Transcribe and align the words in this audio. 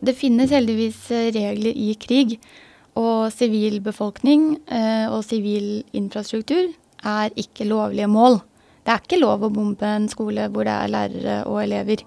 Det 0.00 0.16
finnes 0.16 0.50
heldigvis 0.50 1.08
regler 1.36 1.76
i 1.76 1.94
krig. 2.00 2.38
Og 2.98 3.30
sivil 3.32 3.78
befolkning 3.84 4.56
og 5.12 5.20
sivil 5.24 5.84
infrastruktur 5.96 6.72
er 7.06 7.36
ikke 7.38 7.68
lovlige 7.68 8.08
mål. 8.10 8.40
Det 8.84 8.92
er 8.92 9.04
ikke 9.04 9.20
lov 9.20 9.44
å 9.46 9.52
bombe 9.52 9.86
en 9.86 10.08
skole 10.10 10.48
hvor 10.50 10.66
det 10.66 10.74
er 10.74 10.90
lærere 10.90 11.36
og 11.46 11.60
elever. 11.62 12.02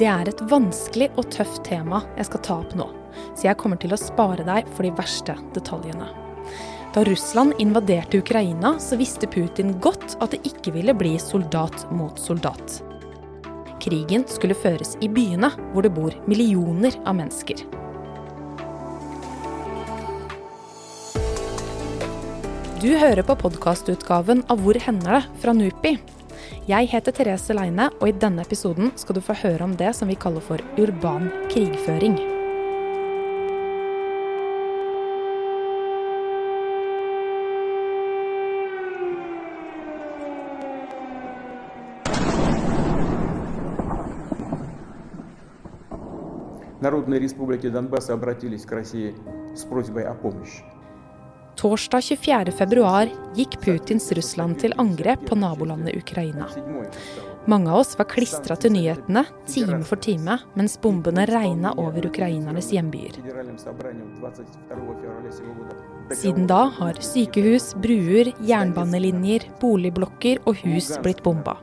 Det 0.00 0.08
er 0.08 0.26
et 0.26 0.40
vanskelig 0.50 1.10
og 1.20 1.28
tøft 1.30 1.62
tema 1.68 2.00
jeg 2.16 2.26
skal 2.26 2.42
ta 2.42 2.58
opp 2.64 2.72
nå, 2.74 2.88
så 3.36 3.50
jeg 3.50 3.58
kommer 3.60 3.78
til 3.78 3.92
å 3.94 4.00
spare 4.00 4.42
deg 4.48 4.66
for 4.72 4.88
de 4.88 4.90
verste 4.98 5.36
detaljene. 5.54 6.08
Da 6.94 7.04
Russland 7.04 7.54
invaderte 7.58 8.18
Ukraina, 8.18 8.78
så 8.78 8.96
visste 8.96 9.26
Putin 9.26 9.78
godt 9.80 10.16
at 10.20 10.34
det 10.34 10.42
ikke 10.44 10.74
ville 10.74 10.92
bli 10.92 11.14
soldat 11.18 11.86
mot 11.88 12.18
soldat. 12.20 12.82
Krigen 13.80 14.26
skulle 14.28 14.54
føres 14.54 14.98
i 15.00 15.08
byene, 15.08 15.48
hvor 15.72 15.86
det 15.86 15.94
bor 15.96 16.12
millioner 16.28 16.92
av 17.08 17.16
mennesker. 17.16 17.62
Du 22.82 22.90
hører 22.98 23.22
på 23.24 23.38
podkastutgaven 23.40 24.42
av 24.52 24.60
Hvor 24.60 24.76
hender 24.76 25.16
det? 25.16 25.22
fra 25.40 25.54
NUPI. 25.56 25.94
Jeg 26.68 26.90
heter 26.92 27.16
Therese 27.16 27.56
Leine, 27.56 27.88
og 28.02 28.10
i 28.10 28.12
denne 28.12 28.44
episoden 28.44 28.92
skal 29.00 29.16
du 29.16 29.24
få 29.24 29.38
høre 29.38 29.64
om 29.64 29.78
det 29.80 29.94
som 29.96 30.12
vi 30.12 30.18
kaller 30.18 30.44
for 30.44 30.60
urban 30.76 31.30
krigføring. 31.48 32.31
Народные 46.81 47.19
республики 47.19 47.69
Донбасса 47.69 48.13
обратились 48.13 48.65
к 48.65 48.71
России 48.71 49.15
с 49.55 49.63
просьбой 49.63 50.03
о 50.03 50.13
помощи. 50.13 50.63
Torsdag 51.57 52.01
24.2 52.01 53.09
gikk 53.35 53.57
Putins 53.63 54.11
Russland 54.13 54.59
til 54.61 54.75
angrep 54.77 55.23
på 55.25 55.35
nabolandet 55.35 55.97
Ukraina. 55.97 56.45
Mange 57.49 57.71
av 57.71 57.79
oss 57.79 57.95
var 57.97 58.05
klistra 58.11 58.57
til 58.61 58.75
nyhetene 58.75 59.23
time 59.49 59.79
for 59.87 59.97
time 59.97 60.35
mens 60.53 60.77
bombene 60.83 61.25
regna 61.25 61.71
over 61.81 62.05
ukrainernes 62.05 62.69
hjembyer. 62.75 63.17
Siden 66.13 66.45
da 66.51 66.61
har 66.77 67.01
sykehus, 67.01 67.71
bruer, 67.81 68.33
jernbanelinjer, 68.51 69.47
boligblokker 69.61 70.43
og 70.45 70.61
hus 70.61 70.93
blitt 71.01 71.23
bomba. 71.25 71.57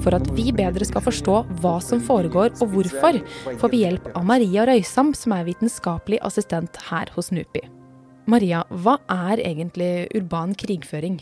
For 0.00 0.16
at 0.16 0.30
vi 0.32 0.48
bedre 0.56 0.86
skal 0.88 1.02
forstå 1.04 1.34
hva 1.60 1.74
som 1.84 2.00
foregår 2.00 2.54
og 2.62 2.72
hvorfor, 2.72 3.18
får 3.60 3.72
vi 3.72 3.82
hjelp 3.82 4.06
av 4.16 4.24
Maria 4.24 4.64
Røysam, 4.68 5.12
som 5.16 5.34
er 5.36 5.44
vitenskapelig 5.48 6.20
assistent 6.24 6.78
her 6.88 7.12
hos 7.16 7.28
NUPI. 7.34 7.66
Maria, 8.30 8.62
hva 8.70 8.96
er 9.12 9.42
egentlig 9.44 10.08
urban 10.16 10.54
krigføring? 10.56 11.20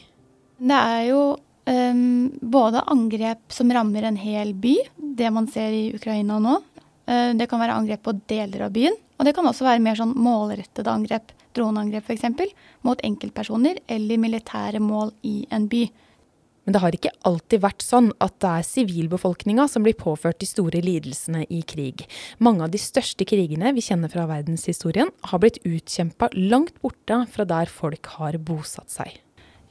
Det 0.58 0.78
er 0.78 1.04
jo 1.08 1.22
um, 1.34 2.30
både 2.38 2.84
angrep 2.94 3.42
som 3.54 3.70
rammer 3.74 4.06
en 4.06 4.18
hel 4.20 4.54
by, 4.54 4.76
det 4.96 5.30
man 5.34 5.50
ser 5.50 5.74
i 5.74 5.84
Ukraina 5.96 6.38
nå. 6.42 6.58
Uh, 7.08 7.34
det 7.38 7.48
kan 7.50 7.62
være 7.62 7.76
angrep 7.80 8.04
på 8.06 8.14
deler 8.30 8.68
av 8.68 8.74
byen. 8.74 8.94
Og 9.18 9.26
det 9.26 9.34
kan 9.34 9.46
også 9.50 9.66
være 9.66 9.82
mer 9.82 9.98
sånn 9.98 10.14
målrettede 10.14 10.92
angrep, 10.92 11.32
droneangrep 11.56 12.06
f.eks., 12.06 12.52
mot 12.86 13.00
enkeltpersoner 13.02 13.80
eller 13.90 14.20
militære 14.22 14.82
mål 14.82 15.10
i 15.26 15.40
en 15.50 15.66
by. 15.70 15.88
Men 16.68 16.74
det 16.76 16.82
har 16.82 16.92
ikke 16.92 17.14
alltid 17.24 17.62
vært 17.62 17.80
sånn 17.80 18.10
at 18.20 18.34
det 18.44 18.48
er 18.58 18.64
sivilbefolkninga 18.68 19.64
som 19.72 19.86
blir 19.86 19.94
påført 19.96 20.36
de 20.42 20.48
store 20.50 20.82
lidelsene 20.84 21.46
i 21.48 21.62
krig. 21.64 22.02
Mange 22.44 22.66
av 22.66 22.74
de 22.74 22.80
største 22.82 23.24
krigene 23.24 23.72
vi 23.72 23.86
kjenner 23.86 24.12
fra 24.12 24.26
verdenshistorien, 24.28 25.08
har 25.32 25.40
blitt 25.40 25.56
utkjempa 25.64 26.28
langt 26.36 26.76
borte 26.84 27.22
fra 27.32 27.48
der 27.48 27.72
folk 27.72 28.12
har 28.18 28.36
bosatt 28.36 28.92
seg. 28.92 29.16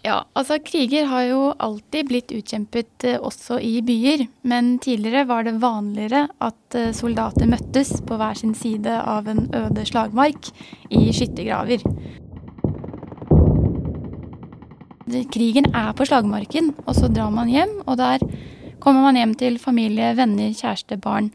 Ja, 0.02 0.24
altså 0.34 0.58
kriger 0.66 1.06
har 1.12 1.30
jo 1.30 1.40
alltid 1.62 2.10
blitt 2.10 2.34
utkjempet 2.34 3.06
eh, 3.06 3.22
også 3.22 3.60
i 3.62 3.78
byer. 3.86 4.26
Men 4.42 4.80
tidligere 4.82 5.28
var 5.30 5.46
det 5.46 5.60
vanligere 5.62 6.26
at 6.42 6.78
eh, 6.82 6.96
soldater 6.98 7.46
møttes 7.50 8.00
på 8.10 8.18
hver 8.18 8.42
sin 8.42 8.58
side 8.58 8.98
av 9.06 9.30
en 9.30 9.46
øde 9.54 9.86
slagmark 9.86 10.50
i 10.90 11.12
skyttergraver. 11.14 11.86
Krigen 15.08 15.70
er 15.72 15.94
på 15.96 16.06
slagmarken, 16.08 16.74
og 16.86 16.96
så 16.98 17.08
drar 17.12 17.32
man 17.32 17.52
hjem. 17.52 17.78
Og 17.88 17.98
der 18.00 18.24
kommer 18.84 19.06
man 19.08 19.20
hjem 19.20 19.36
til 19.40 19.60
familie, 19.62 20.14
venner, 20.18 20.52
kjæreste, 20.56 20.98
barn 21.02 21.30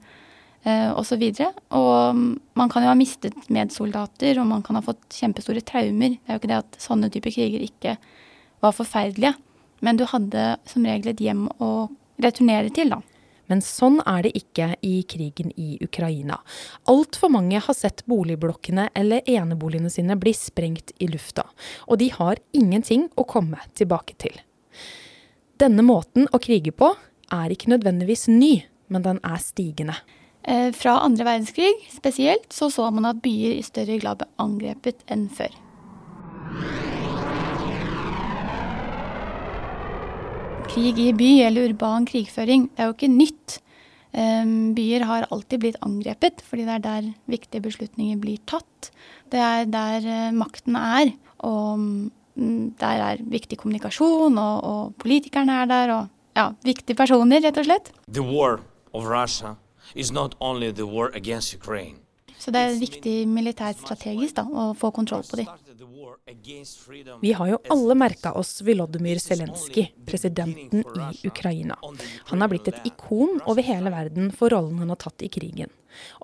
eh, 0.64 0.90
osv. 0.92 1.22
Og, 1.40 1.54
og 1.78 2.20
man 2.58 2.72
kan 2.72 2.84
jo 2.84 2.90
ha 2.92 2.98
mistet 2.98 3.48
medsoldater, 3.52 4.40
og 4.42 4.50
man 4.50 4.64
kan 4.66 4.76
ha 4.78 4.84
fått 4.84 5.04
kjempestore 5.16 5.64
traumer. 5.64 6.18
Det 6.18 6.28
er 6.28 6.36
jo 6.36 6.42
ikke 6.42 6.52
det 6.52 6.60
at 6.60 6.82
sånne 6.84 7.10
typer 7.12 7.34
kriger 7.34 7.64
ikke 7.64 7.96
var 8.62 8.76
forferdelige. 8.76 9.34
Men 9.82 9.98
du 9.98 10.04
hadde 10.06 10.52
som 10.68 10.84
regel 10.86 11.14
et 11.14 11.24
hjem 11.24 11.48
å 11.58 11.72
returnere 12.22 12.70
til, 12.74 12.92
da. 12.92 13.00
Men 13.52 13.60
sånn 13.60 13.98
er 14.08 14.24
det 14.24 14.32
ikke 14.38 14.70
i 14.80 15.02
krigen 15.04 15.52
i 15.60 15.74
Ukraina. 15.84 16.38
Altfor 16.88 17.28
mange 17.34 17.60
har 17.60 17.76
sett 17.76 18.00
boligblokkene 18.08 18.88
eller 18.96 19.28
eneboligene 19.28 19.92
sine 19.92 20.16
bli 20.16 20.32
sprengt 20.32 20.94
i 20.96 21.10
lufta, 21.12 21.44
og 21.84 22.00
de 22.00 22.08
har 22.14 22.40
ingenting 22.56 23.10
å 23.12 23.26
komme 23.28 23.60
tilbake 23.76 24.16
til. 24.24 24.40
Denne 25.60 25.84
måten 25.84 26.30
å 26.32 26.40
krige 26.40 26.72
på 26.72 26.94
er 27.32 27.52
ikke 27.52 27.74
nødvendigvis 27.74 28.24
ny, 28.32 28.64
men 28.88 29.04
den 29.04 29.20
er 29.20 29.44
stigende. 29.44 29.98
Eh, 30.42 30.72
fra 30.72 30.96
andre 31.04 31.28
verdenskrig 31.28 31.74
spesielt 31.92 32.48
så 32.56 32.70
så 32.72 32.88
man 32.90 33.12
at 33.12 33.20
byer 33.22 33.60
i 33.60 33.66
større 33.68 34.00
grad 34.00 34.24
ble 34.24 34.32
angrepet 34.42 35.04
enn 35.12 35.28
før. 35.30 35.52
Krig 40.72 40.96
i 41.04 41.10
by 41.12 41.26
eller 41.44 41.68
urban 41.68 42.06
krigføring, 42.08 42.70
det 42.72 42.80
er 42.80 42.86
jo 42.88 42.94
ikke 42.94 43.08
nytt. 43.12 43.58
Byer 44.12 45.04
har 45.04 45.26
alltid 45.28 45.60
blitt 45.60 45.76
angrepet, 45.84 46.40
fordi 46.48 46.64
det 46.64 46.76
er 46.78 46.84
der 46.86 47.10
viktige 47.28 47.60
beslutninger 47.64 48.16
blir 48.20 48.40
tatt. 48.48 48.88
Det 49.28 49.40
er 49.40 49.68
der 49.68 50.06
eh, 50.08 50.32
makten 50.32 50.76
er, 50.80 51.12
og 51.44 51.76
mm, 51.76 52.72
der 52.80 53.04
er 53.10 53.20
viktig 53.20 53.58
kommunikasjon, 53.60 54.38
og, 54.40 54.64
og 54.64 54.96
politikerne 55.00 55.60
er 55.60 55.68
der, 55.68 55.92
og 55.92 56.40
ja, 56.40 56.48
viktige 56.64 56.96
personer, 56.96 57.44
rett 57.44 57.60
og 57.60 57.68
slett. 57.68 57.92
The 58.08 58.24
war 58.24 58.60
of 58.92 59.04
Russia 59.04 59.58
is 59.94 60.12
not 60.12 60.36
only 60.40 60.72
the 60.72 60.88
war 60.88 61.10
against 61.12 61.52
Ukraine. 61.54 61.98
Så 62.38 62.50
det 62.50 62.64
er 62.64 62.80
viktig 62.80 63.16
militært 63.28 63.78
strategisk 63.84 64.40
da, 64.40 64.48
å 64.48 64.72
få 64.74 64.88
kontroll 64.90 65.22
på 65.28 65.38
dem. 65.38 65.52
Vi 67.20 67.32
har 67.32 67.48
jo 67.48 67.58
alle 67.72 67.96
merka 67.98 68.32
oss 68.38 68.60
Volodymyr 68.64 69.18
Zelenskyj, 69.22 69.86
presidenten 70.06 70.84
i 70.84 71.28
Ukraina. 71.28 71.78
Han 72.30 72.40
har 72.40 72.50
blitt 72.52 72.68
et 72.68 72.86
ikon 72.88 73.40
over 73.46 73.62
hele 73.66 73.92
verden 73.94 74.32
for 74.34 74.52
rollen 74.52 74.82
han 74.82 74.92
har 74.92 75.00
tatt 75.02 75.24
i 75.24 75.30
krigen. 75.32 75.70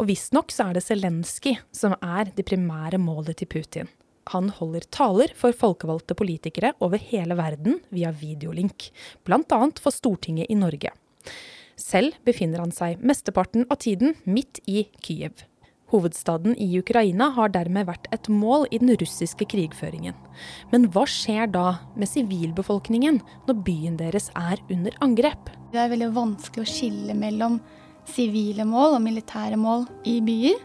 Og 0.01 0.09
visstnok 0.09 0.53
så 0.53 0.69
er 0.69 0.79
det 0.79 0.85
Zelenskyj 0.87 1.59
som 1.75 1.97
er 2.01 2.33
det 2.35 2.47
primære 2.49 3.01
målet 3.03 3.41
til 3.41 3.51
Putin. 3.53 3.91
Han 4.33 4.51
holder 4.53 4.85
taler 4.93 5.33
for 5.37 5.57
folkevalgte 5.57 6.17
politikere 6.19 6.75
over 6.85 7.01
hele 7.01 7.37
verden 7.39 7.79
via 7.95 8.11
videolink, 8.13 8.91
bl.a. 9.25 9.61
for 9.81 9.95
Stortinget 9.95 10.51
i 10.53 10.59
Norge. 10.59 10.93
Selv 11.79 12.19
befinner 12.27 12.61
han 12.65 12.75
seg 12.75 13.01
mesteparten 13.01 13.65
av 13.71 13.81
tiden 13.85 14.17
midt 14.27 14.61
i 14.67 14.89
Kyiv. 15.05 15.47
Hovedstaden 15.89 16.53
i 16.61 16.69
Ukraina 16.77 17.31
har 17.33 17.53
dermed 17.55 17.89
vært 17.89 18.09
et 18.13 18.29
mål 18.29 18.67
i 18.69 18.81
den 18.83 18.93
russiske 19.01 19.47
krigføringen. 19.49 20.17
Men 20.73 20.85
hva 20.93 21.07
skjer 21.09 21.49
da 21.55 21.79
med 21.97 22.11
sivilbefolkningen 22.11 23.23
når 23.49 23.63
byen 23.65 23.97
deres 24.01 24.29
er 24.37 24.61
under 24.69 24.97
angrep? 25.05 25.49
Det 25.73 25.81
er 25.81 25.93
veldig 25.93 26.11
vanskelig 26.17 26.67
å 26.67 26.69
skille 26.69 27.17
mellom 27.17 27.59
sivile 28.09 28.69
mål 28.69 28.99
og 28.99 29.05
militære 29.05 29.57
mål 29.61 29.89
i 30.09 30.19
byer. 30.25 30.61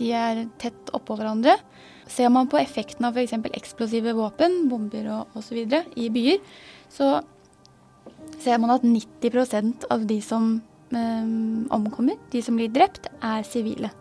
De 0.00 0.10
er 0.16 0.44
tett 0.60 0.92
oppå 0.96 1.18
hverandre. 1.20 1.58
Ser 2.08 2.32
man 2.32 2.48
på 2.50 2.60
effekten 2.60 3.04
av 3.08 3.16
f.eks. 3.16 3.36
eksplosive 3.52 4.16
våpen, 4.16 4.66
bomber 4.72 5.08
og 5.18 5.38
osv. 5.38 5.60
i 5.96 6.08
byer, 6.12 6.40
så 6.92 7.14
ser 8.42 8.60
man 8.60 8.72
at 8.74 8.84
90% 8.84 9.86
av 9.92 10.04
de 10.08 10.18
som 10.24 10.54
eh, 10.96 11.32
omkommer, 11.72 12.16
de 12.32 12.42
som 12.44 12.56
blir 12.58 12.72
drept, 12.72 13.12
er 13.20 13.44
sivile. 13.48 13.92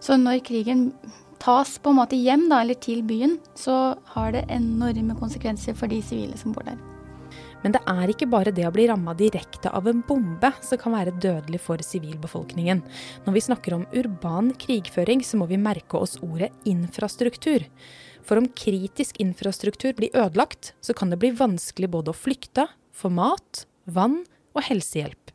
Så 0.00 0.18
når 0.20 0.44
krigen 0.46 0.92
tas 1.42 1.76
på 1.78 1.92
en 1.92 2.00
måte 2.00 2.18
hjem, 2.18 2.48
da, 2.50 2.62
eller 2.62 2.78
til 2.82 3.02
byen, 3.06 3.38
så 3.58 3.96
har 4.14 4.34
det 4.34 4.46
enorme 4.52 5.16
konsekvenser 5.18 5.76
for 5.78 5.90
de 5.90 6.00
sivile 6.02 6.38
som 6.38 6.54
bor 6.54 6.66
der. 6.66 6.78
Men 7.62 7.74
det 7.74 7.80
er 7.90 8.10
ikke 8.12 8.28
bare 8.30 8.52
det 8.54 8.66
å 8.68 8.72
bli 8.74 8.86
ramma 8.86 9.14
direkte 9.18 9.70
av 9.74 9.88
en 9.90 10.02
bombe 10.06 10.50
som 10.62 10.78
kan 10.78 10.94
være 10.94 11.16
dødelig 11.18 11.60
for 11.64 11.82
sivilbefolkningen. 11.82 12.84
Når 13.26 13.34
vi 13.34 13.44
snakker 13.48 13.74
om 13.74 13.86
urban 13.98 14.52
krigføring, 14.62 15.24
så 15.26 15.40
må 15.40 15.48
vi 15.50 15.58
merke 15.60 15.98
oss 15.98 16.18
ordet 16.22 16.52
infrastruktur. 16.70 17.66
For 18.22 18.38
om 18.38 18.46
kritisk 18.52 19.18
infrastruktur 19.22 19.96
blir 19.98 20.14
ødelagt, 20.14 20.74
så 20.84 20.94
kan 20.94 21.10
det 21.10 21.18
bli 21.22 21.32
vanskelig 21.34 21.90
både 21.90 22.12
å 22.12 22.18
flykte, 22.18 22.68
få 22.94 23.10
mat, 23.10 23.64
vann 23.90 24.20
og 24.54 24.62
helsehjelp. 24.68 25.34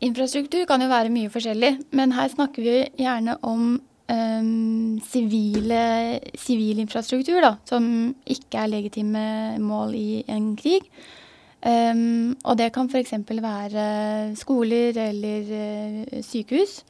Infrastruktur 0.00 0.64
kan 0.64 0.80
jo 0.80 0.88
være 0.88 1.12
mye 1.12 1.28
forskjellig, 1.32 1.74
men 1.92 2.14
her 2.16 2.30
snakker 2.32 2.64
vi 2.64 2.76
gjerne 3.02 3.34
om 3.44 3.74
ehm, 4.08 4.96
sivil 5.04 6.80
infrastruktur, 6.80 7.42
da, 7.44 7.54
som 7.68 7.84
ikke 8.24 8.62
er 8.62 8.72
legitime 8.72 9.24
mål 9.60 9.94
i 9.98 10.22
en 10.32 10.54
krig. 10.56 10.88
Um, 11.60 12.32
og 12.48 12.56
det 12.56 12.70
kan 12.72 12.88
f.eks. 12.88 13.12
være 13.28 13.86
skoler 14.40 14.96
eller 14.96 15.50
uh, 15.52 16.20
sykehus. 16.24 16.80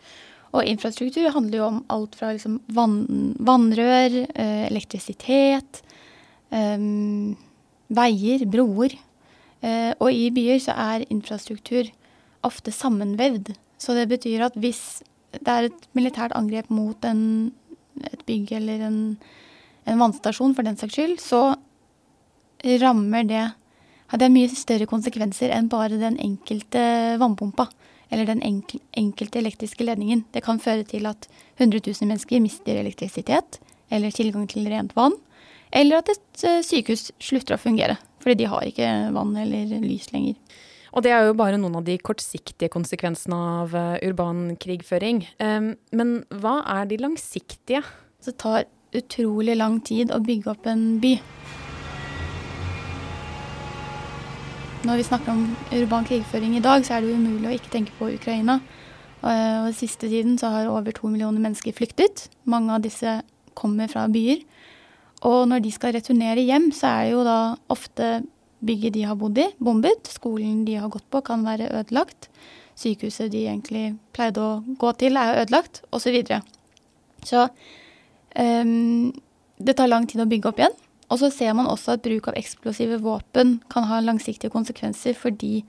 Og 0.55 0.67
infrastruktur 0.67 1.31
handler 1.35 1.59
jo 1.59 1.67
om 1.67 1.85
alt 1.91 2.15
fra 2.15 2.31
liksom 2.31 2.61
vann, 2.71 3.35
vannrør, 3.43 4.21
uh, 4.31 4.67
elektrisitet, 4.71 5.83
um, 6.55 7.35
veier, 7.91 8.47
broer. 8.47 8.95
Uh, 9.59 9.91
og 9.99 10.15
i 10.15 10.31
byer 10.31 10.63
så 10.63 10.79
er 10.79 11.11
infrastruktur 11.11 11.91
ofte 12.47 12.73
sammenvevd. 12.73 13.53
Så 13.81 13.97
det 13.97 14.09
betyr 14.11 14.47
at 14.49 14.59
hvis 14.61 15.03
det 15.37 15.49
er 15.49 15.69
et 15.69 15.89
militært 15.97 16.35
angrep 16.37 16.71
mot 16.73 17.05
en, 17.07 17.53
et 18.11 18.23
bygg 18.27 18.53
eller 18.59 18.83
en, 18.89 19.01
en 19.87 20.03
vannstasjon 20.03 20.57
for 20.57 20.67
den 20.67 20.79
saks 20.81 20.97
skyld, 20.97 21.19
så 21.23 21.43
rammer 22.83 23.27
det 23.29 23.47
det 24.11 24.27
er 24.27 24.33
mye 24.35 24.51
større 24.51 24.89
konsekvenser 24.91 25.53
enn 25.55 25.69
bare 25.71 25.95
den 26.01 26.17
enkelte 26.19 26.81
vannpumpa 27.21 27.69
eller 28.11 28.27
den 28.27 28.41
enkel, 28.43 28.81
enkelte 28.99 29.39
elektriske 29.39 29.87
ledningen. 29.87 30.25
Det 30.35 30.43
kan 30.43 30.59
føre 30.59 30.83
til 30.83 31.07
at 31.07 31.29
100 31.61 31.79
000 31.87 32.09
mennesker 32.11 32.43
mister 32.43 32.81
elektrisitet 32.81 33.61
eller 33.91 34.11
tilgang 34.11 34.49
til 34.51 34.67
rent 34.67 34.97
vann. 34.99 35.15
Eller 35.71 36.03
at 36.03 36.11
et 36.11 36.43
eh, 36.43 36.63
sykehus 36.67 37.13
slutter 37.23 37.55
å 37.55 37.63
fungere 37.63 38.01
fordi 38.21 38.43
de 38.43 38.51
har 38.53 38.67
ikke 38.67 38.89
vann 39.15 39.31
eller 39.39 39.79
lys 39.81 40.11
lenger. 40.13 40.35
Og 40.91 41.05
det 41.07 41.13
er 41.15 41.29
jo 41.29 41.37
bare 41.39 41.59
noen 41.61 41.79
av 41.79 41.87
de 41.87 41.95
kortsiktige 42.03 42.73
konsekvensene 42.73 43.37
av 43.63 43.75
eh, 43.79 44.01
urban 44.09 44.57
krigføring. 44.61 45.23
Men 45.39 46.13
hva 46.43 46.61
er 46.79 46.91
de 46.91 46.99
langsiktige? 46.99 47.85
Det 48.25 48.35
tar 48.43 48.67
utrolig 48.97 49.55
lang 49.57 49.79
tid 49.87 50.11
å 50.11 50.19
bygge 50.25 50.51
opp 50.51 50.67
en 50.69 50.99
by. 51.03 51.15
Når 54.81 54.97
vi 54.97 55.05
snakker 55.05 55.35
om 55.35 55.43
urban 55.77 56.07
krigføring 56.09 56.55
i 56.57 56.63
dag, 56.65 56.83
så 56.87 56.97
er 56.97 57.05
det 57.05 57.13
umulig 57.13 57.51
å 57.51 57.57
ikke 57.59 57.73
tenke 57.75 57.93
på 57.99 58.09
Ukraina. 58.15 58.59
Og 59.21 59.29
den 59.29 59.77
siste 59.77 60.09
tiden 60.09 60.39
så 60.41 60.49
har 60.55 60.71
over 60.73 60.95
to 60.97 61.11
millioner 61.13 61.43
mennesker 61.43 61.77
flyktet. 61.77 62.31
Mange 62.49 62.73
av 62.73 62.85
disse 62.87 63.19
kommer 63.59 63.91
fra 63.93 64.07
byer. 64.09 64.41
Og 65.29 65.43
når 65.51 65.61
de 65.67 65.73
skal 65.75 65.93
returnere 65.93 66.47
hjem, 66.47 66.71
så 66.73 66.95
er 66.95 67.03
det 67.05 67.13
jo 67.13 67.25
da 67.29 67.41
ofte 67.73 68.09
bygget 68.65 68.95
de 68.95 69.05
har 69.09 69.19
bodd 69.19 69.39
i, 69.41 69.49
bombet. 69.59 70.11
Skolen 70.12 70.65
de 70.65 70.79
har 70.81 70.91
gått 70.93 71.07
på, 71.11 71.23
kan 71.27 71.45
være 71.47 71.71
ødelagt. 71.81 72.29
Sykehuset 72.81 73.33
de 73.33 73.45
egentlig 73.47 73.85
pleide 74.17 74.41
å 74.41 74.61
gå 74.81 74.93
til, 75.01 75.19
er 75.21 75.43
ødelagt, 75.43 75.83
osv. 75.91 76.07
Så, 76.07 76.15
videre. 76.15 76.41
så 77.27 77.49
um, 78.37 79.11
det 79.61 79.77
tar 79.77 79.91
lang 79.91 80.07
tid 80.09 80.23
å 80.23 80.29
bygge 80.31 80.53
opp 80.53 80.62
igjen. 80.62 80.77
Og 81.11 81.19
så 81.19 81.31
ser 81.35 81.55
man 81.59 81.69
også 81.69 81.97
at 81.97 82.05
bruk 82.05 82.29
av 82.31 82.39
eksplosive 82.39 83.01
våpen 83.03 83.59
kan 83.73 83.89
ha 83.91 83.99
langsiktige 84.05 84.53
konsekvenser 84.55 85.17
fordi 85.19 85.65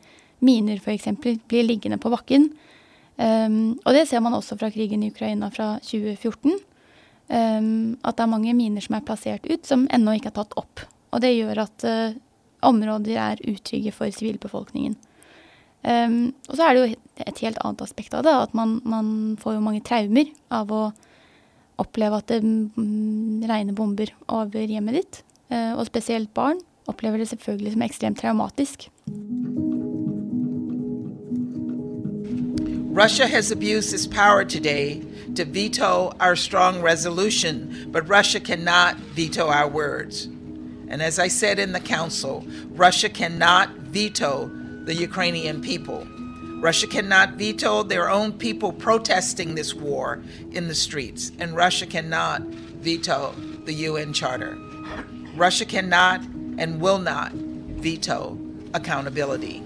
miner 0.45 0.77
f.eks. 0.77 1.09
blir 1.49 1.65
liggende 1.65 1.97
på 2.01 2.11
bakken. 2.13 2.51
Um, 3.17 3.79
og 3.85 3.95
det 3.97 4.07
ser 4.09 4.21
man 4.23 4.37
også 4.37 4.57
fra 4.57 4.71
krigen 4.73 5.03
i 5.03 5.11
Ukraina 5.11 5.49
fra 5.53 5.75
2014. 5.85 6.59
Um, 7.31 7.97
at 8.03 8.17
det 8.17 8.25
er 8.25 8.31
mange 8.31 8.53
miner 8.57 8.83
som 8.83 8.97
er 8.97 9.05
plassert 9.07 9.45
ut 9.49 9.67
som 9.67 9.87
ennå 9.93 10.17
ikke 10.17 10.31
er 10.31 10.37
tatt 10.39 10.55
opp. 10.59 10.85
Og 11.11 11.23
det 11.23 11.33
gjør 11.33 11.65
at 11.65 11.87
uh, 11.87 12.17
områder 12.61 13.17
er 13.19 13.45
utrygge 13.47 13.93
for 13.95 14.11
sivilbefolkningen. 14.13 14.97
Um, 15.81 16.33
og 16.49 16.57
så 16.57 16.65
er 16.65 16.75
det 16.75 16.81
jo 16.81 16.95
et 17.25 17.39
helt 17.41 17.57
annet 17.65 17.81
aspekt 17.81 18.13
av 18.13 18.25
det, 18.25 18.33
at 18.47 18.53
man, 18.53 18.77
man 18.85 19.07
får 19.41 19.57
jo 19.57 19.63
mange 19.65 19.81
traumer 19.85 20.29
av 20.53 20.69
å 20.69 20.81
oppleve 21.81 22.19
at 22.21 22.29
det 22.29 22.41
regner 23.49 23.73
bomber 23.73 24.11
over 24.29 24.61
hjemmet 24.61 24.99
ditt. 24.99 25.21
Uh, 25.49 25.73
og 25.73 25.87
spesielt 25.89 26.29
barn 26.37 26.61
opplever 26.89 27.21
det 27.21 27.31
selvfølgelig 27.31 27.73
som 27.73 27.85
ekstremt 27.87 28.21
traumatisk. 28.21 28.89
Russia 32.91 33.25
has 33.25 33.51
abused 33.51 33.93
its 33.93 34.05
power 34.05 34.43
today 34.43 35.01
to 35.35 35.45
veto 35.45 36.11
our 36.19 36.35
strong 36.35 36.81
resolution, 36.81 37.89
but 37.91 38.07
Russia 38.09 38.39
cannot 38.39 38.95
veto 39.15 39.47
our 39.47 39.67
words. 39.67 40.27
And 40.91 41.01
as 41.01 41.19
I 41.19 41.29
said 41.29 41.57
in 41.57 41.71
the 41.71 41.79
Council, 41.79 42.45
Russia 42.71 43.07
cannot 43.07 43.69
veto 43.77 44.51
the 44.83 44.93
Ukrainian 44.93 45.61
people. 45.61 46.05
Russia 46.59 46.85
cannot 46.85 47.35
veto 47.35 47.81
their 47.81 48.09
own 48.09 48.33
people 48.33 48.73
protesting 48.73 49.55
this 49.55 49.73
war 49.73 50.21
in 50.51 50.67
the 50.67 50.75
streets, 50.75 51.31
and 51.39 51.55
Russia 51.55 51.85
cannot 51.85 52.41
veto 52.41 53.33
the 53.63 53.73
UN 53.73 54.11
Charter. 54.11 54.57
Russia 55.33 55.65
cannot 55.65 56.21
and 56.57 56.81
will 56.81 56.99
not 56.99 57.31
veto 57.31 58.37
accountability. 58.73 59.63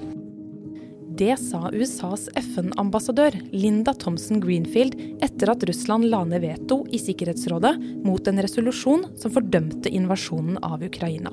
Det 1.15 1.38
sa 1.39 1.69
USAs 1.71 2.25
FN-ambassadør 2.35 3.38
Linda 3.56 3.94
Thompson 3.95 4.41
Greenfield 4.44 4.97
etter 5.23 5.51
at 5.53 5.63
Russland 5.69 6.09
la 6.12 6.25
ned 6.27 6.44
veto 6.44 6.81
i 6.91 7.00
Sikkerhetsrådet 7.00 7.71
mot 8.03 8.27
en 8.27 8.41
resolusjon 8.44 9.06
som 9.15 9.31
fordømte 9.31 9.91
invasjonen 9.95 10.57
av 10.65 10.83
Ukraina. 10.83 11.31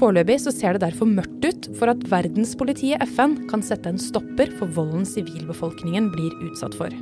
Foreløpig 0.00 0.38
så 0.40 0.54
ser 0.54 0.78
det 0.78 0.86
derfor 0.86 1.10
mørkt 1.10 1.44
ut 1.44 1.68
for 1.76 1.92
at 1.92 2.06
verdenspolitiet 2.08 3.04
FN 3.10 3.36
kan 3.50 3.60
sette 3.66 3.92
en 3.92 4.00
stopper 4.00 4.48
for 4.56 4.72
volden 4.78 5.04
sivilbefolkningen 5.04 6.08
blir 6.14 6.32
utsatt 6.48 6.78
for. 6.78 6.94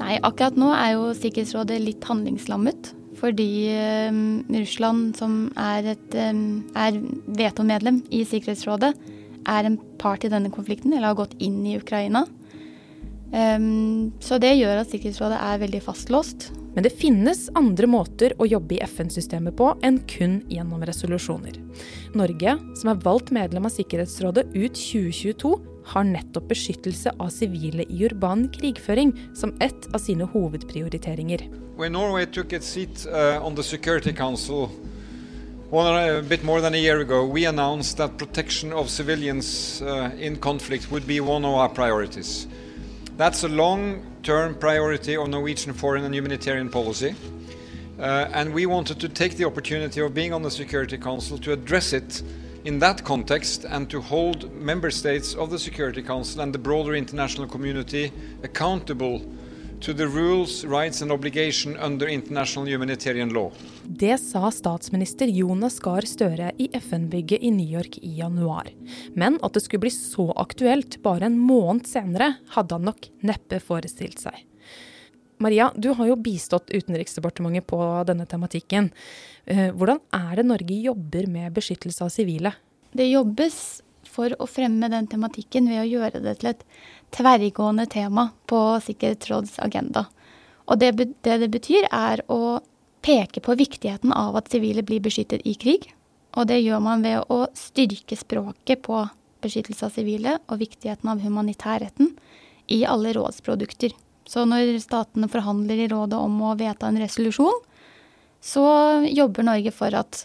Nei, 0.00 0.16
akkurat 0.26 0.58
nå 0.58 0.72
er 0.74 0.96
jo 0.96 1.12
Sikkerhetsrådet 1.14 1.78
litt 1.84 2.10
handlingslammet. 2.10 2.96
Fordi 3.20 3.50
um, 4.08 4.40
Russland, 4.48 5.14
som 5.18 5.50
er, 5.58 5.92
et, 5.94 6.14
um, 6.16 6.62
er 6.74 6.98
vetomedlem 7.38 8.00
i 8.10 8.24
Sikkerhetsrådet, 8.26 8.94
er 9.50 9.68
en 9.68 9.78
part 10.00 10.24
i 10.24 10.32
denne 10.32 10.52
konflikten, 10.54 10.94
eller 10.94 11.12
har 11.12 11.18
gått 11.18 11.36
inn 11.42 11.62
i 11.66 11.76
Ukraina. 11.80 12.26
Um, 13.30 14.10
så 14.18 14.40
det 14.42 14.56
gjør 14.58 14.80
at 14.80 14.90
Sikkerhetsrådet 14.90 15.38
er 15.38 15.60
veldig 15.62 15.82
fastlåst. 15.84 16.50
Men 16.74 16.86
det 16.86 16.94
finnes 16.94 17.48
andre 17.58 17.88
måter 17.90 18.34
å 18.38 18.46
jobbe 18.46 18.76
i 18.76 18.82
FN-systemet 18.86 19.56
på 19.58 19.72
enn 19.86 19.98
kun 20.10 20.38
gjennom 20.50 20.82
resolusjoner. 20.86 21.56
Norge, 22.18 22.56
som 22.78 22.92
er 22.92 23.02
valgt 23.02 23.32
medlem 23.34 23.66
av 23.66 23.74
Sikkerhetsrådet 23.74 24.46
ut 24.54 24.78
2022, 24.78 25.52
har 25.90 26.06
nettopp 26.06 26.46
beskyttelse 26.50 27.14
av 27.18 27.32
sivile 27.34 27.86
i 27.88 28.04
urban 28.06 28.46
krigføring 28.54 29.14
som 29.34 29.54
ett 29.64 29.88
av 29.94 29.98
sine 30.02 30.28
hovedprioriteringer. 30.30 31.46
When 31.76 31.92
Norway 31.92 32.26
took 32.26 32.52
its 32.52 32.66
seat 32.66 33.06
uh, 33.10 33.44
on 33.46 33.56
the 33.56 33.62
Security 33.62 34.12
Council 34.12 34.68
one, 35.70 36.16
a 36.16 36.20
bit 36.20 36.42
more 36.42 36.60
than 36.60 36.74
a 36.74 36.76
year 36.76 36.98
ago, 36.98 37.24
we 37.24 37.44
announced 37.44 37.96
that 37.98 38.18
protection 38.18 38.72
of 38.72 38.90
civilians 38.90 39.80
uh, 39.82 40.10
in 40.18 40.34
conflict 40.36 40.90
would 40.90 41.06
be 41.06 41.20
one 41.20 41.44
of 41.44 41.54
our 41.54 41.68
priorities. 41.68 42.48
That's 43.16 43.44
a 43.44 43.48
long-term 43.48 44.56
priority 44.56 45.16
of 45.16 45.28
Norwegian 45.28 45.72
foreign 45.72 46.04
and 46.04 46.12
humanitarian 46.12 46.70
policy. 46.70 47.14
Uh, 48.00 48.28
and 48.32 48.52
we 48.52 48.66
wanted 48.66 48.98
to 48.98 49.08
take 49.08 49.36
the 49.36 49.44
opportunity 49.44 50.00
of 50.00 50.12
being 50.12 50.32
on 50.32 50.42
the 50.42 50.50
Security 50.50 50.98
Council 50.98 51.38
to 51.38 51.52
address 51.52 51.92
it 51.92 52.20
in 52.64 52.80
that 52.80 53.04
context 53.04 53.64
and 53.64 53.88
to 53.90 54.00
hold 54.00 54.52
member 54.52 54.90
states 54.90 55.34
of 55.34 55.50
the 55.50 55.58
Security 55.58 56.02
Council 56.02 56.40
and 56.40 56.52
the 56.52 56.58
broader 56.58 56.96
international 56.96 57.46
community 57.46 58.10
accountable 58.42 59.24
to 59.80 59.94
the 59.94 60.06
rules, 60.06 60.64
rights 60.64 61.02
and 61.02 61.12
obligation 61.12 61.76
under 61.76 62.08
international 62.08 62.68
humanitarian 62.68 63.32
law. 63.32 63.52
Det 63.84 64.18
sa 64.18 64.50
statsminister 64.50 65.26
Jonas 65.26 65.78
Gahr 65.80 66.04
Støre 66.06 66.52
i 66.56 66.68
FN-bygget 66.72 67.42
i 67.42 67.50
New 67.50 67.78
York 67.78 67.98
i 67.98 68.18
januar. 68.18 68.68
Men 69.14 69.38
at 69.42 69.54
det 69.54 69.64
skulle 69.64 69.86
bli 69.86 69.90
så 69.90 70.30
aktuelt 70.36 71.02
bare 71.02 71.26
en 71.30 71.38
måned 71.38 71.88
senere, 71.88 72.34
hadde 72.54 72.76
han 72.76 72.88
nok 72.90 73.10
neppe 73.24 73.60
forestilt 73.64 74.20
seg. 74.20 74.46
Maria, 75.40 75.70
du 75.76 75.94
har 75.96 76.10
jo 76.10 76.20
bistått 76.20 76.68
Utenriksdepartementet 76.70 77.66
på 77.66 77.80
denne 78.04 78.26
tematikken. 78.28 78.90
Eh, 79.48 79.70
hvordan 79.72 80.02
er 80.12 80.34
det 80.36 80.48
Norge 80.50 80.80
jobber 80.84 81.30
med 81.32 81.54
beskyttelse 81.56 82.04
av 82.04 82.12
sivile? 82.12 82.52
Det 82.92 83.08
jobbes 83.08 83.80
for 84.10 84.34
å 84.38 84.48
fremme 84.50 84.90
den 84.92 85.08
tematikken 85.10 85.68
ved 85.70 85.84
å 85.84 85.88
gjøre 85.88 86.22
det 86.24 86.40
til 86.40 86.52
et 86.52 86.64
tverrgående 87.14 87.86
tema 87.90 88.30
på 88.50 88.58
Sikkerhetsrådets 88.86 89.60
agenda. 89.62 90.06
Og 90.70 90.78
det 90.82 90.92
det, 90.98 91.38
det 91.42 91.50
betyr, 91.50 91.88
er 91.90 92.22
å 92.30 92.60
peke 93.02 93.40
på 93.40 93.56
viktigheten 93.58 94.12
av 94.12 94.36
at 94.38 94.50
sivile 94.52 94.84
blir 94.86 95.02
beskyttet 95.02 95.46
i 95.48 95.54
krig. 95.54 95.88
Og 96.38 96.46
det 96.46 96.60
gjør 96.60 96.82
man 96.84 97.02
ved 97.02 97.24
å 97.32 97.46
styrke 97.58 98.18
språket 98.18 98.84
på 98.86 99.02
beskyttelse 99.42 99.88
av 99.88 99.94
sivile 99.96 100.36
og 100.46 100.60
viktigheten 100.60 101.08
av 101.10 101.22
humanitærretten 101.24 102.12
i 102.70 102.84
alle 102.86 103.14
rådsprodukter. 103.16 103.94
Så 104.28 104.44
når 104.46 104.76
statene 104.82 105.30
forhandler 105.32 105.80
i 105.80 105.88
rådet 105.90 106.18
om 106.20 106.36
å 106.46 106.54
vedta 106.58 106.90
en 106.90 107.00
resolusjon, 107.00 107.56
så 108.40 108.64
jobber 109.08 109.48
Norge 109.48 109.72
for 109.74 109.96
at 109.96 110.24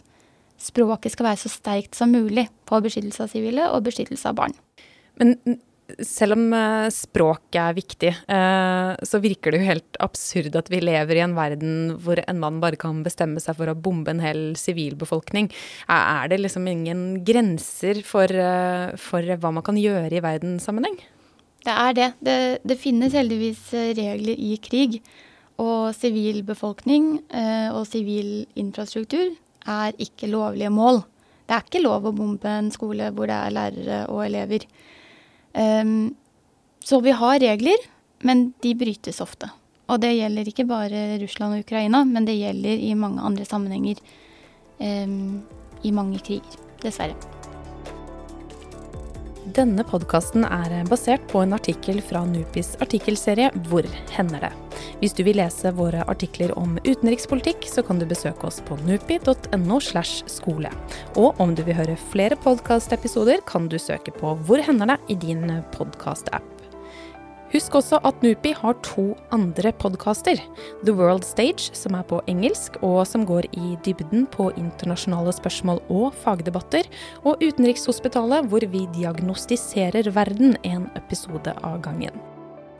språket 0.65 1.13
skal 1.13 1.29
være 1.29 1.43
så 1.45 1.53
sterkt 1.53 1.97
som 1.97 2.11
mulig 2.13 2.47
på 2.65 2.81
beskyttelse 2.83 3.25
av 3.25 3.31
sivile 3.31 3.69
og 3.71 3.85
beskyttelse 3.85 4.31
av 4.31 4.37
barn. 4.41 4.57
Men 5.21 5.37
selv 6.01 6.35
om 6.35 6.45
eh, 6.55 6.87
språket 6.93 7.57
er 7.61 7.75
viktig, 7.77 8.11
eh, 8.11 8.91
så 9.05 9.21
virker 9.21 9.53
det 9.53 9.61
jo 9.61 9.69
helt 9.69 9.99
absurd 10.03 10.57
at 10.57 10.69
vi 10.73 10.81
lever 10.81 11.19
i 11.19 11.23
en 11.25 11.35
verden 11.37 11.75
hvor 12.01 12.19
en 12.23 12.41
mann 12.41 12.57
bare 12.63 12.79
kan 12.81 13.03
bestemme 13.05 13.41
seg 13.43 13.57
for 13.59 13.69
å 13.69 13.77
bombe 13.77 14.13
en 14.13 14.23
hel 14.23 14.43
sivilbefolkning. 14.59 15.51
Er 15.91 16.31
det 16.31 16.41
liksom 16.41 16.65
ingen 16.71 17.05
grenser 17.27 18.01
for, 18.07 18.25
eh, 18.25 18.95
for 18.97 19.21
hva 19.21 19.53
man 19.53 19.65
kan 19.65 19.77
gjøre 19.79 20.13
i 20.13 20.23
verdenssammenheng? 20.25 20.97
Det 21.65 21.73
er 21.73 21.93
det. 21.97 22.09
det. 22.21 22.41
Det 22.65 22.77
finnes 22.77 23.13
heldigvis 23.13 23.71
regler 23.73 24.37
i 24.37 24.57
krig. 24.61 24.99
Og 25.57 25.95
sivilbefolkning 25.95 27.05
og 27.71 27.85
sivil 27.87 28.43
infrastruktur 28.59 29.31
er 29.69 29.97
ikke 30.01 30.29
lovlige 30.31 30.71
mål. 30.73 31.01
Det 31.45 31.55
er 31.55 31.65
ikke 31.65 31.83
lov 31.83 32.07
å 32.09 32.15
bombe 32.15 32.49
en 32.49 32.71
skole 32.73 33.11
hvor 33.13 33.29
det 33.29 33.37
er 33.37 33.53
lærere 33.53 33.99
og 34.13 34.23
elever. 34.25 34.65
Um, 35.53 36.15
så 36.85 36.99
vi 37.05 37.13
har 37.17 37.39
regler, 37.41 37.85
men 38.25 38.49
de 38.65 38.73
brytes 38.77 39.21
ofte. 39.23 39.49
Og 39.89 40.01
det 40.01 40.15
gjelder 40.15 40.49
ikke 40.49 40.67
bare 40.69 41.05
Russland 41.21 41.57
og 41.57 41.65
Ukraina, 41.65 42.01
men 42.05 42.25
det 42.25 42.37
gjelder 42.39 42.81
i 42.89 42.93
mange 42.97 43.21
andre 43.25 43.45
sammenhenger 43.45 44.01
um, 44.81 45.41
i 45.85 45.93
mange 45.93 46.21
kriger. 46.25 46.61
Dessverre. 46.81 47.34
Denne 49.53 49.83
podkasten 49.85 50.41
er 50.41 50.71
basert 50.89 51.27
på 51.29 51.43
en 51.43 51.53
artikkel 51.53 51.99
fra 52.01 52.23
Nupis 52.25 52.71
artikkelserie 52.81 53.51
Hvor 53.67 53.85
hender 54.15 54.41
det? 54.47 54.49
Hvis 55.03 55.13
du 55.13 55.21
vil 55.27 55.37
lese 55.37 55.69
våre 55.77 56.01
artikler 56.09 56.55
om 56.57 56.79
utenrikspolitikk, 56.81 57.67
så 57.69 57.83
kan 57.85 58.01
du 58.01 58.07
besøke 58.09 58.49
oss 58.49 58.57
på 58.65 58.79
nupi.no. 58.87 59.77
slash 59.79 60.25
skole. 60.31 60.71
Og 61.13 61.37
om 61.37 61.53
du 61.53 61.61
vil 61.67 61.77
høre 61.77 61.99
flere 62.09 62.39
podkastepisoder, 62.41 63.45
kan 63.45 63.69
du 63.69 63.77
søke 63.77 64.15
på 64.17 64.33
Hvor 64.49 64.65
hender 64.65 64.95
det 64.95 64.99
i 65.13 65.21
din 65.27 65.45
podkast-app. 65.77 66.54
Husk 67.55 67.77
også 67.79 68.01
at 68.03 68.17
Nupi 68.19 68.51
har 68.51 68.75
to 68.83 69.13
andre 69.31 69.71
podkaster. 69.79 70.41
The 70.83 70.91
World 70.91 71.23
Stage, 71.23 71.69
som 71.77 71.95
er 71.95 72.03
på 72.03 72.19
engelsk, 72.27 72.75
og 72.83 73.05
som 73.07 73.23
går 73.23 73.47
i 73.55 73.77
dybden 73.85 74.25
på 74.27 74.49
internasjonale 74.59 75.31
spørsmål 75.37 75.79
og 75.87 76.11
fagdebatter. 76.19 76.83
Og 77.23 77.39
Utenrikshospitalet, 77.39 78.51
hvor 78.51 78.67
vi 78.67 78.83
diagnostiserer 78.97 80.11
verden 80.11 80.57
en 80.67 80.89
episode 80.99 81.55
av 81.63 81.79
gangen. 81.85 82.19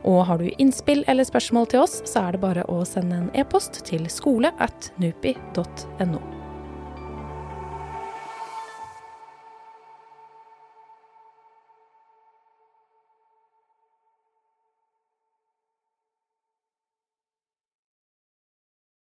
Og 0.04 0.26
har 0.28 0.44
du 0.44 0.50
innspill 0.60 1.06
eller 1.08 1.24
spørsmål 1.24 1.72
til 1.72 1.86
oss, 1.86 2.02
så 2.04 2.28
er 2.28 2.36
det 2.36 2.44
bare 2.44 2.68
å 2.68 2.84
sende 2.84 3.22
en 3.22 3.32
e-post 3.32 3.80
til 3.88 4.04
skole 4.12 4.52
at 4.60 4.92
nupi.no. 5.00 6.35